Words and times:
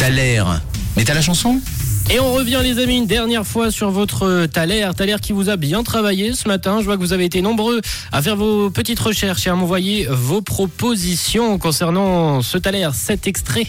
T'as 0.00 0.08
l'air. 0.08 0.62
Mais 0.96 1.04
t'as 1.04 1.12
la 1.12 1.20
chanson? 1.20 1.60
Et 2.10 2.20
on 2.20 2.32
revient 2.32 2.60
les 2.62 2.78
amis 2.78 2.96
une 2.96 3.06
dernière 3.06 3.46
fois 3.46 3.70
sur 3.70 3.90
votre 3.90 4.46
Thaler, 4.46 4.88
Thaler 4.96 5.16
qui 5.20 5.34
vous 5.34 5.50
a 5.50 5.58
bien 5.58 5.82
travaillé 5.82 6.32
ce 6.32 6.48
matin. 6.48 6.78
Je 6.80 6.86
vois 6.86 6.96
que 6.96 7.02
vous 7.02 7.12
avez 7.12 7.26
été 7.26 7.42
nombreux 7.42 7.82
à 8.10 8.22
faire 8.22 8.34
vos 8.34 8.70
petites 8.70 8.98
recherches 8.98 9.46
et 9.46 9.50
à 9.50 9.54
m'envoyer 9.54 10.06
vos 10.08 10.40
propositions 10.40 11.58
concernant 11.58 12.40
ce 12.40 12.56
Thaler, 12.56 12.88
cet 12.94 13.26
extrait. 13.26 13.66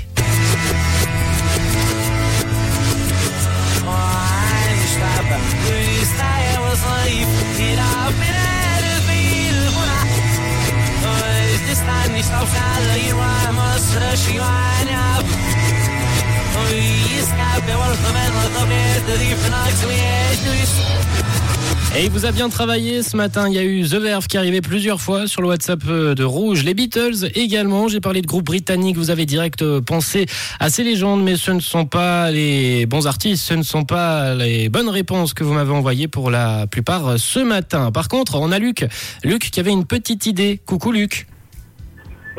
Et 21.94 22.06
il 22.06 22.10
vous 22.10 22.26
a 22.26 22.32
bien 22.32 22.48
travaillé 22.48 23.04
ce 23.04 23.18
matin. 23.18 23.50
Il 23.50 23.54
y 23.54 23.58
a 23.58 23.64
eu 23.64 23.84
The 23.84 23.96
Verve 23.96 24.28
qui 24.28 24.38
arrivait 24.38 24.62
plusieurs 24.62 25.02
fois 25.02 25.28
sur 25.28 25.42
le 25.42 25.50
WhatsApp 25.50 25.82
euh, 25.90 26.16
de 26.16 26.24
Rouge. 26.24 26.64
Les 26.64 26.74
Beatles 26.74 27.30
également. 27.36 27.90
J'ai 27.90 28.00
parlé 28.00 28.22
de 28.22 28.28
groupes 28.28 28.46
britanniques. 28.46 28.96
Vous 28.96 29.10
avez 29.10 29.26
direct 29.26 29.62
euh, 29.62 29.82
pensé 29.82 30.26
à 30.62 30.70
ces 30.70 30.86
légendes, 30.86 31.22
mais 31.22 31.36
ce 31.36 31.52
ne 31.52 31.60
sont 31.60 31.86
pas 31.86 32.32
les 32.32 32.86
bons 32.86 33.08
artistes. 33.08 33.44
Ce 33.44 33.54
ne 33.54 33.64
sont 33.64 33.84
pas 33.84 34.34
les 34.36 34.70
bonnes 34.70 34.88
réponses 34.88 35.34
que 35.34 35.44
vous 35.44 35.54
m'avez 35.54 35.74
envoyées 35.74 36.08
pour 36.08 36.32
la 36.32 36.66
plupart 36.66 37.08
euh, 37.08 37.18
ce 37.18 37.40
matin. 37.40 37.92
Par 37.92 38.08
contre, 38.08 38.36
on 38.36 38.54
a 38.54 38.60
Luc. 38.60 38.86
Luc 39.26 39.52
qui 39.52 39.60
avait 39.60 39.74
une 39.74 39.86
petite 39.86 40.26
idée. 40.28 40.62
Coucou 40.66 40.94
Luc. 40.94 41.28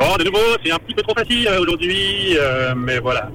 Bon, 0.03 0.17
de 0.17 0.25
nouveau, 0.25 0.57
c'est 0.65 0.73
un 0.73 0.79
petit 0.79 0.95
peu 0.95 1.03
trop 1.03 1.15
facile 1.15 1.47
euh, 1.47 1.61
aujourd'hui, 1.61 2.37
euh, 2.37 2.75
mais 2.77 2.99
voilà. 2.99 3.31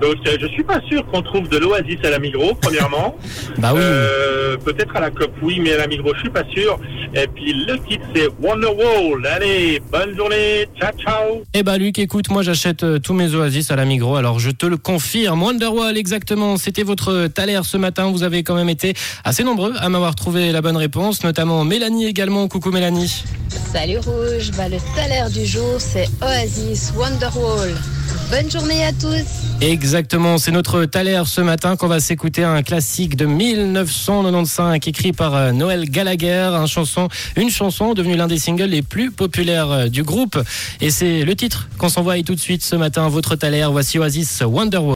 Donc, 0.00 0.16
euh, 0.26 0.36
je 0.40 0.48
suis 0.48 0.64
pas 0.64 0.80
sûr 0.90 1.06
qu'on 1.06 1.22
trouve 1.22 1.48
de 1.48 1.58
l'oasis 1.58 1.98
à 2.02 2.10
la 2.10 2.18
Migros, 2.18 2.54
premièrement. 2.60 3.16
Bah 3.58 3.70
oui. 3.72 3.80
Euh, 3.80 4.56
Peut-être 4.56 4.96
à 4.96 5.00
la 5.00 5.10
COP, 5.10 5.30
oui, 5.42 5.60
mais 5.62 5.74
à 5.74 5.78
la 5.78 5.86
Migros, 5.86 6.12
je 6.14 6.20
suis 6.20 6.30
pas 6.30 6.42
sûr. 6.52 6.76
Et 7.14 7.26
puis, 7.26 7.52
le 7.52 7.78
titre, 7.86 8.04
c'est 8.14 8.28
Wonderwall. 8.40 9.26
Allez, 9.26 9.82
bonne 9.90 10.16
journée. 10.16 10.66
Ciao, 10.80 10.90
ciao. 10.98 11.42
Eh 11.54 11.62
bah 11.62 11.76
Luc, 11.76 11.98
écoute, 11.98 12.30
moi 12.30 12.42
j'achète 12.42 12.82
euh, 12.82 12.98
tous 12.98 13.12
mes 13.12 13.34
oasis 13.34 13.70
à 13.70 13.76
la 13.76 13.84
Migros, 13.84 14.16
alors 14.16 14.38
je 14.38 14.50
te 14.50 14.66
le 14.66 14.76
confirme. 14.76 15.42
Wonderwall, 15.42 15.96
exactement, 15.96 16.56
c'était 16.56 16.82
votre 16.82 17.26
Thaler 17.26 17.60
ce 17.64 17.76
matin. 17.76 18.10
Vous 18.10 18.22
avez 18.22 18.42
quand 18.42 18.54
même 18.54 18.68
été 18.68 18.94
assez 19.24 19.44
nombreux 19.44 19.74
à 19.78 19.88
m'avoir 19.88 20.14
trouvé 20.14 20.52
la 20.52 20.62
bonne 20.62 20.76
réponse, 20.76 21.24
notamment 21.24 21.64
Mélanie 21.64 22.06
également. 22.06 22.48
Coucou 22.48 22.70
Mélanie. 22.70 23.24
Salut 23.72 23.98
Rouge, 23.98 24.50
bah, 24.56 24.68
le 24.68 24.78
salaire 24.96 25.30
du 25.30 25.44
jour 25.44 25.74
c'est 25.78 26.08
Oasis 26.22 26.92
Wonderwall. 26.96 27.74
Bonne 28.32 28.50
journée 28.50 28.82
à 28.82 28.92
tous. 28.92 29.26
Exactement, 29.60 30.38
c'est 30.38 30.52
notre 30.52 30.86
Thaler 30.86 31.20
ce 31.26 31.42
matin 31.42 31.76
qu'on 31.76 31.86
va 31.86 32.00
s'écouter 32.00 32.44
un 32.44 32.62
classique 32.62 33.14
de 33.14 33.26
1995 33.26 34.78
écrit 34.86 35.12
par 35.12 35.34
euh, 35.36 35.52
Noël 35.52 35.84
Gallagher, 35.90 36.50
une 37.36 37.50
chanson 37.50 37.92
devenue 37.92 38.16
l'un 38.16 38.28
des 38.28 38.38
singles 38.38 38.64
les 38.64 38.80
plus 38.80 39.10
populaires 39.10 39.70
euh, 39.70 39.88
du 39.88 40.02
groupe. 40.02 40.42
Et 40.80 40.90
c'est 40.90 41.24
le 41.24 41.36
titre 41.36 41.68
qu'on 41.76 41.90
s'envoie 41.90 42.22
tout 42.22 42.34
de 42.34 42.40
suite 42.40 42.64
ce 42.64 42.74
matin, 42.74 43.06
votre 43.10 43.36
Thaler. 43.36 43.66
Voici 43.70 43.98
Oasis 43.98 44.40
Wonderwall. 44.40 44.90